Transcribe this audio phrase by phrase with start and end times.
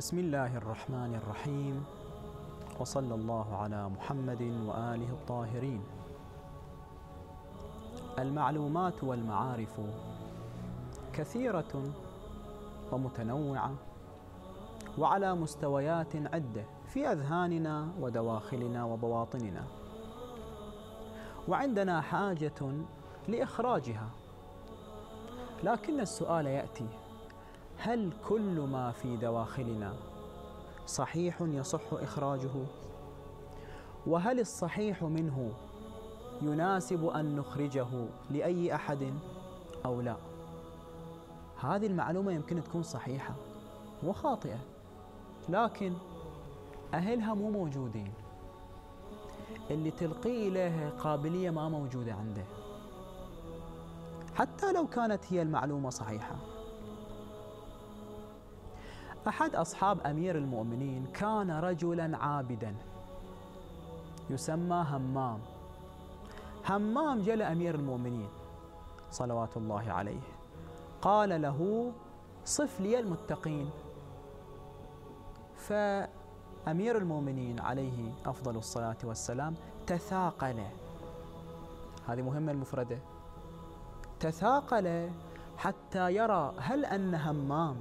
[0.00, 1.84] بسم الله الرحمن الرحيم.
[2.80, 5.82] وصلى الله على محمد وآله الطاهرين.
[8.18, 9.80] المعلومات والمعارف
[11.12, 11.92] كثيرة
[12.92, 13.74] ومتنوعة
[14.98, 19.64] وعلى مستويات عدة في أذهاننا ودواخلنا وبواطننا.
[21.48, 22.72] وعندنا حاجة
[23.28, 24.08] لإخراجها.
[25.64, 26.88] لكن السؤال يأتي
[27.82, 29.94] هل كل ما في دواخلنا
[30.86, 32.50] صحيح يصح إخراجه؟
[34.06, 35.52] وهل الصحيح منه
[36.42, 37.86] يناسب أن نخرجه
[38.30, 39.14] لأي أحد
[39.84, 40.16] أو لا؟
[41.60, 43.34] هذه المعلومة يمكن تكون صحيحة
[44.04, 44.58] وخاطئة
[45.48, 45.92] لكن
[46.94, 48.12] أهلها مو موجودين.
[49.70, 52.44] اللي تلقي اليها قابلية ما موجودة عنده.
[54.34, 56.59] حتى لو كانت هي المعلومة صحيحة.
[59.28, 62.74] أحد أصحاب أمير المؤمنين كان رجلا عابدا
[64.30, 65.38] يسمى همام.
[66.68, 68.28] همام جل أمير المؤمنين
[69.10, 70.20] صلوات الله عليه.
[71.02, 71.92] قال له
[72.44, 73.70] صف لي المتقين.
[75.56, 79.54] فأمير المؤمنين عليه أفضل الصلاة والسلام
[79.86, 80.60] تثاقل.
[82.08, 82.98] هذه مهمة المفردة.
[84.20, 85.10] تثاقل
[85.56, 87.76] حتى يرى هل أن همام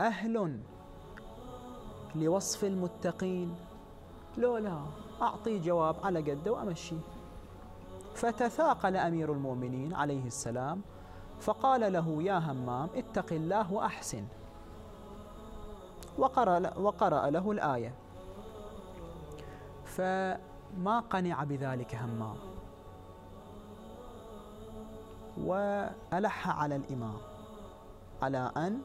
[0.00, 0.60] أهل
[2.14, 3.54] لوصف المتقين.
[4.38, 4.80] لو لا
[5.22, 6.96] أعطي جواب على قده وأمشي.
[8.14, 10.80] فتثاقل أمير المؤمنين عليه السلام
[11.40, 14.24] فقال له يا همام اتق الله وأحسن.
[16.18, 17.94] وقرأ, وقرأ له الآية.
[19.84, 22.36] فما قنع بذلك همام.
[25.38, 27.16] وألح على الإمام
[28.22, 28.80] على أن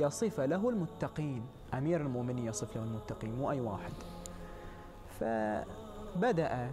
[0.00, 1.46] يصف له المتقين.
[1.74, 3.92] أمير المؤمنين يصف له المتقين مو أي واحد.
[5.20, 6.70] فبدأ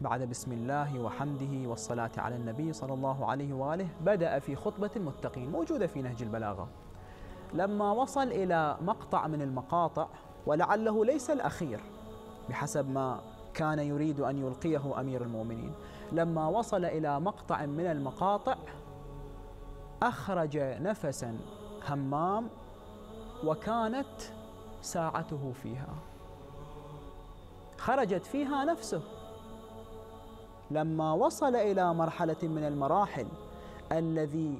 [0.00, 5.50] بعد بسم الله وحمده والصلاة على النبي صلى الله عليه وآله بدأ في خطبة المتقين
[5.50, 6.68] موجودة في نهج البلاغة.
[7.54, 10.08] لما وصل إلى مقطع من المقاطع
[10.46, 11.80] ولعله ليس الأخير
[12.48, 13.20] بحسب ما
[13.54, 15.72] كان يريد أن يلقيه أمير المؤمنين
[16.12, 18.56] لما وصل إلى مقطع من المقاطع
[20.02, 21.38] أخرج نفسا
[21.88, 22.48] همام
[23.44, 24.20] وكانت
[24.82, 25.94] ساعته فيها.
[27.78, 29.02] خرجت فيها نفسه.
[30.70, 33.26] لما وصل إلى مرحلة من المراحل
[33.92, 34.58] الذي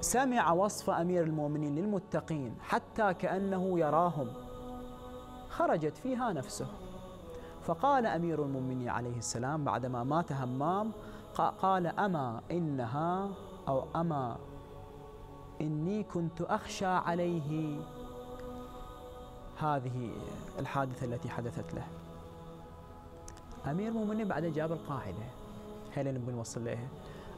[0.00, 4.28] سمع وصف أمير المؤمنين للمتقين حتى كأنه يراهم
[5.48, 6.66] خرجت فيها نفسه.
[7.62, 10.92] فقال أمير المؤمنين عليه السلام بعدما مات همام
[11.62, 13.28] قال أما إنها
[13.68, 14.36] أو أما
[15.60, 17.80] إني كنت أخشى عليه.
[19.58, 20.10] هذه
[20.58, 21.86] الحادثة التي حدثت له.
[23.70, 25.26] أمير المؤمنين بعد جاب القاعدة
[25.96, 26.88] هل نبي نوصل لها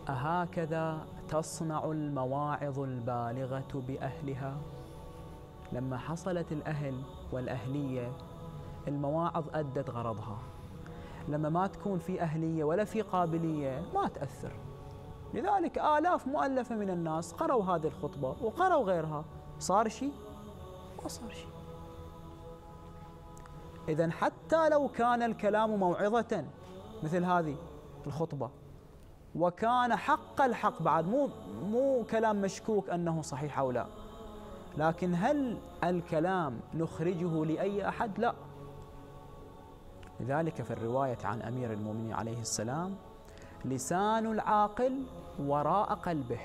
[0.08, 4.56] أهكذا تصنع المواعظ البالغة بأهلها.
[5.72, 7.02] لما حصلت الأهل
[7.32, 8.12] والأهلية
[8.88, 10.38] المواعظ أدت غرضها.
[11.28, 14.52] لما ما تكون في أهلية ولا في قابلية ما تأثر.
[15.35, 19.25] لذلك آلاف مؤلفة من الناس قرأوا هذه الخطبة وقرأوا غيرها.
[19.59, 20.13] صار شيء
[21.03, 21.49] ما صار شيء
[23.89, 26.45] إذا حتى لو كان الكلام موعظة
[27.03, 27.57] مثل هذه
[28.07, 28.51] الخطبة
[29.35, 31.29] وكان حق الحق بعد مو
[31.62, 33.87] مو كلام مشكوك أنه صحيح أو لا
[34.77, 38.35] لكن هل الكلام نخرجه لأي أحد؟ لا.
[40.21, 42.97] لذلك في الرواية عن أمير المؤمنين عليه السلام
[43.65, 45.03] لسان العاقل
[45.38, 46.41] وراء قلبه.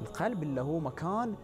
[0.00, 1.34] القلب اللي هو مكان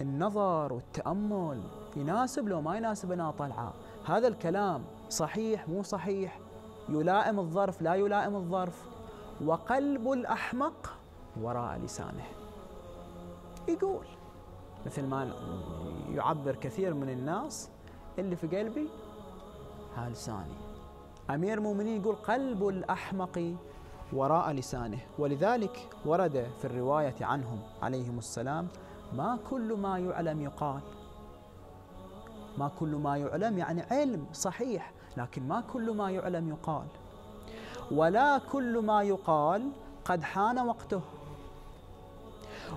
[0.00, 1.62] النظر والتأمل
[1.96, 3.72] يناسب لو ما يناسب أنا طلعة.
[4.04, 6.38] هذا الكلام صحيح مو صحيح؟
[6.88, 8.84] يلائم الظرف لا يلائم الظرف.
[9.44, 10.94] وقلب الأحمق
[11.42, 12.24] وراء لسانه.
[13.68, 14.06] يقول
[14.86, 15.34] مثل ما
[16.14, 17.70] يعبر كثير من الناس
[18.18, 18.88] اللي في قلبي
[19.96, 20.54] ها لساني
[21.30, 23.54] أمير المؤمنين يقول قلب الأحمق
[24.12, 24.98] وراء لسانه.
[25.18, 28.68] ولذلك ورد في الرواية عنهم عليهم السلام
[29.12, 30.80] ما كل ما يعلم يقال.
[32.58, 36.86] ما كل ما يعلم يعني علم صحيح لكن ما كل ما يعلم يقال.
[37.90, 39.70] ولا كل ما يقال
[40.04, 41.00] قد حان وقته.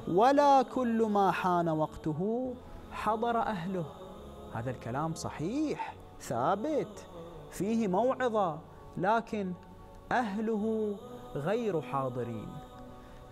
[0.07, 2.53] ولا كل ما حان وقته
[2.91, 3.85] حضر أهله.
[4.53, 7.05] هذا الكلام صحيح ثابت
[7.51, 8.59] فيه موعظة
[8.97, 9.53] لكن
[10.11, 10.95] أهله
[11.35, 12.47] غير حاضرين.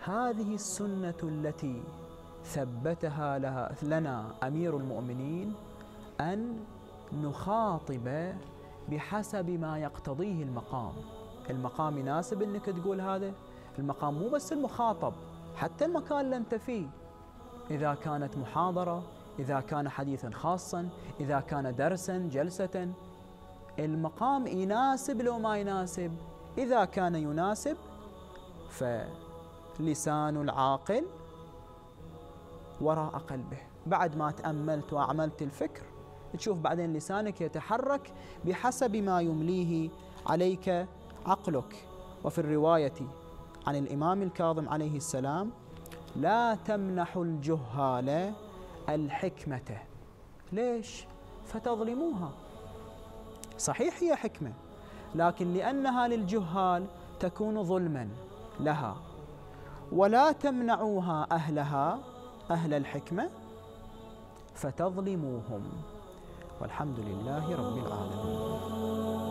[0.04, 1.84] هذه السنة التي
[2.44, 5.54] ثبتها لها لنا أمير المؤمنين
[6.22, 6.60] أن
[7.14, 8.34] نخاطب
[8.90, 10.94] بحسب ما يقتضيه المقام.
[11.50, 13.34] المقام يناسب أنك تقول هذا.
[13.80, 15.14] المقام مو بس المخاطب
[15.56, 16.88] حتى المكان اللي أنت فيه.
[17.72, 19.04] إذا كانت محاضرة
[19.40, 20.90] إذا كان حديثا خاصا
[21.20, 22.94] إذا كان درسا جلسة
[23.80, 26.12] المقام يناسب لو ما يناسب.
[26.58, 27.78] إذا كان يناسب
[28.70, 31.06] فلسان العاقل
[32.82, 33.58] وراء قلبه.
[33.86, 35.84] بعد ما تأملت وأعملت الفكر
[36.34, 38.14] تشوف بعدين لسانك يتحرك
[38.46, 39.90] بحسب ما يمليه
[40.26, 40.88] عليك
[41.26, 41.88] عقلك.
[42.24, 42.94] وفي الرواية
[43.68, 45.52] عن الإمام الكاظم عليه السلام
[46.16, 48.34] لا تمنح الجهال
[48.90, 49.80] الحكمة.
[50.52, 51.08] ليش؟
[51.46, 52.32] فتظلموها.
[53.58, 54.54] صحيح هي حكمة
[55.16, 56.86] لكن لأنها للجهال
[57.20, 58.10] تكون ظلما
[58.60, 58.96] لها.
[59.92, 62.00] ولا تمنعوها أهلها
[62.52, 63.30] أهل الحكمة
[64.56, 65.64] فتظلموهم.
[66.62, 69.25] والحمد لله رب العالمين.